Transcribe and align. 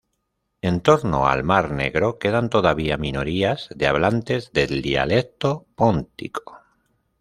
En 0.69 0.81
torno 0.81 1.27
al 1.27 1.43
mar 1.43 1.69
Negro 1.69 2.17
quedan 2.17 2.49
todavía 2.49 2.97
minorías 2.97 3.69
de 3.69 3.85
hablantes 3.85 4.51
del 4.51 4.81
dialecto 4.81 5.67
póntico. 5.75 6.57